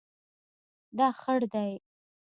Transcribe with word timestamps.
دا 0.97 1.07
خړ 1.19 1.35
دی 1.53 1.71